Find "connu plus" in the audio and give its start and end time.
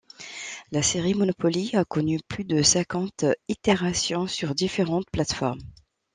1.85-2.43